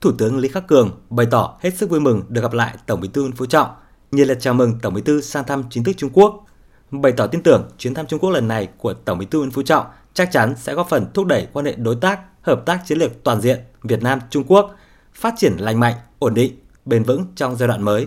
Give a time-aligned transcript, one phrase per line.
[0.00, 3.00] Thủ tướng Lý Khắc Cường bày tỏ hết sức vui mừng được gặp lại Tổng
[3.00, 3.68] Bí thư Nguyễn Phú Trọng,
[4.10, 6.46] nhiệt liệt chào mừng Tổng Bí thư sang thăm chính thức Trung Quốc.
[6.90, 9.50] Bày tỏ tin tưởng chuyến thăm Trung Quốc lần này của Tổng Bí thư Nguyễn
[9.50, 12.82] Phú Trọng chắc chắn sẽ góp phần thúc đẩy quan hệ đối tác, hợp tác
[12.86, 14.74] chiến lược toàn diện Việt Nam Trung Quốc
[15.14, 18.06] phát triển lành mạnh, ổn định, bền vững trong giai đoạn mới.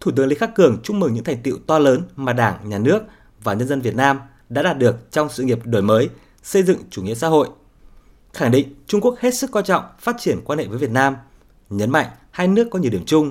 [0.00, 2.78] Thủ tướng Lý Khắc Cường chúc mừng những thành tựu to lớn mà Đảng, Nhà
[2.78, 3.02] nước
[3.42, 6.08] và nhân dân Việt Nam đã đạt được trong sự nghiệp đổi mới,
[6.42, 7.48] xây dựng chủ nghĩa xã hội.
[8.36, 11.16] Khẳng định Trung Quốc hết sức coi trọng phát triển quan hệ với Việt Nam,
[11.70, 13.30] nhấn mạnh hai nước có nhiều điểm chung.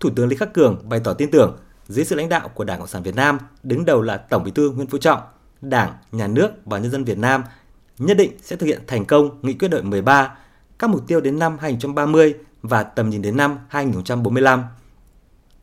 [0.00, 1.58] Thủ tướng Lý Khắc Cường bày tỏ tin tưởng
[1.88, 4.50] dưới sự lãnh đạo của Đảng Cộng sản Việt Nam, đứng đầu là Tổng Bí
[4.50, 5.20] thư Nguyễn Phú Trọng,
[5.60, 7.44] Đảng, Nhà nước và nhân dân Việt Nam
[7.98, 10.34] nhất định sẽ thực hiện thành công nghị quyết đội 13,
[10.78, 14.64] các mục tiêu đến năm 2030 và tầm nhìn đến năm 2045.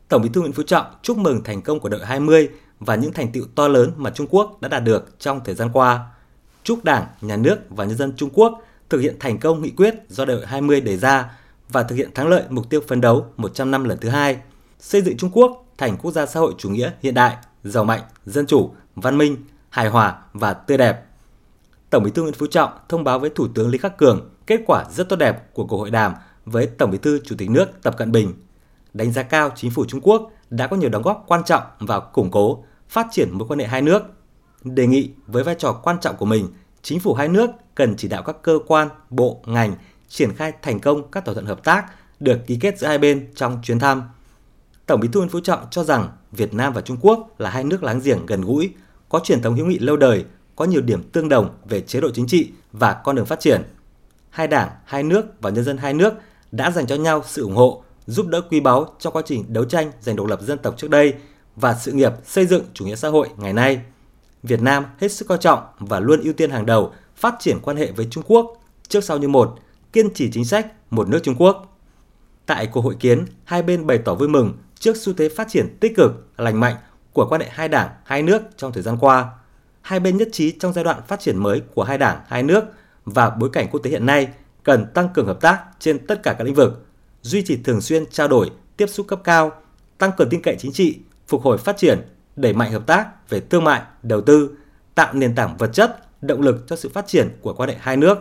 [0.08, 2.48] Tổng Bí thư Nguyễn Phú Trọng chúc mừng thành công của đội 20
[2.80, 5.70] và những thành tựu to lớn mà Trung Quốc đã đạt được trong thời gian
[5.72, 6.06] qua.
[6.64, 9.94] Chúc Đảng, Nhà nước và nhân dân Trung Quốc thực hiện thành công nghị quyết
[10.08, 11.30] do đại hội 20 đề ra
[11.68, 14.36] và thực hiện thắng lợi mục tiêu phấn đấu 100 năm lần thứ hai,
[14.78, 18.00] xây dựng Trung Quốc thành quốc gia xã hội chủ nghĩa hiện đại, giàu mạnh,
[18.26, 19.36] dân chủ, văn minh,
[19.68, 21.02] hài hòa và tươi đẹp.
[21.90, 24.60] Tổng Bí thư Nguyễn Phú Trọng thông báo với Thủ tướng Lý Khắc Cường kết
[24.66, 27.82] quả rất tốt đẹp của cuộc hội đàm với Tổng Bí thư Chủ tịch nước
[27.82, 28.32] Tập Cận Bình.
[28.94, 32.00] Đánh giá cao chính phủ Trung Quốc đã có nhiều đóng góp quan trọng vào
[32.00, 34.02] củng cố, phát triển mối quan hệ hai nước.
[34.64, 36.48] Đề nghị với vai trò quan trọng của mình,
[36.82, 39.74] chính phủ hai nước cần chỉ đạo các cơ quan, bộ, ngành
[40.08, 41.84] triển khai thành công các thỏa thuận hợp tác
[42.20, 44.02] được ký kết giữa hai bên trong chuyến thăm.
[44.86, 47.64] Tổng Bí thư Nguyễn Phú Trọng cho rằng Việt Nam và Trung Quốc là hai
[47.64, 48.72] nước láng giềng gần gũi,
[49.08, 50.24] có truyền thống hữu nghị lâu đời,
[50.56, 53.62] có nhiều điểm tương đồng về chế độ chính trị và con đường phát triển.
[54.30, 56.14] Hai đảng, hai nước và nhân dân hai nước
[56.52, 59.64] đã dành cho nhau sự ủng hộ, giúp đỡ quý báu trong quá trình đấu
[59.64, 61.14] tranh giành độc lập dân tộc trước đây
[61.56, 63.80] và sự nghiệp xây dựng chủ nghĩa xã hội ngày nay.
[64.42, 67.76] Việt Nam hết sức coi trọng và luôn ưu tiên hàng đầu phát triển quan
[67.76, 69.58] hệ với Trung Quốc trước sau như một,
[69.92, 71.78] kiên trì chính sách một nước Trung Quốc.
[72.46, 75.76] Tại cuộc hội kiến, hai bên bày tỏ vui mừng trước xu thế phát triển
[75.80, 76.76] tích cực, lành mạnh
[77.12, 79.30] của quan hệ hai đảng, hai nước trong thời gian qua.
[79.80, 82.64] Hai bên nhất trí trong giai đoạn phát triển mới của hai đảng, hai nước
[83.04, 84.28] và bối cảnh quốc tế hiện nay
[84.62, 86.86] cần tăng cường hợp tác trên tất cả các lĩnh vực,
[87.22, 89.52] duy trì thường xuyên trao đổi, tiếp xúc cấp cao,
[89.98, 90.98] tăng cường tin cậy chính trị,
[91.28, 92.00] phục hồi phát triển,
[92.36, 94.50] đẩy mạnh hợp tác về thương mại, đầu tư,
[94.94, 97.96] tạo nền tảng vật chất, động lực cho sự phát triển của quan hệ hai
[97.96, 98.18] nước.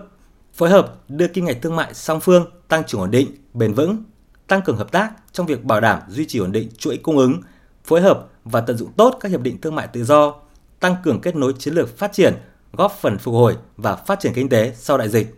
[0.53, 4.03] Phối hợp đưa kim ngạch thương mại song phương tăng trưởng ổn định, bền vững,
[4.47, 7.41] tăng cường hợp tác trong việc bảo đảm duy trì ổn định chuỗi cung ứng,
[7.83, 10.33] phối hợp và tận dụng tốt các hiệp định thương mại tự do,
[10.79, 12.33] tăng cường kết nối chiến lược phát triển,
[12.73, 15.35] góp phần phục hồi và phát triển kinh tế sau đại dịch.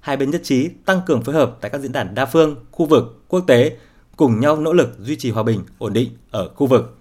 [0.00, 2.86] Hai bên nhất trí tăng cường phối hợp tại các diễn đàn đa phương, khu
[2.86, 3.76] vực, quốc tế,
[4.16, 6.96] cùng nhau nỗ lực duy trì hòa bình, ổn định ở khu vực.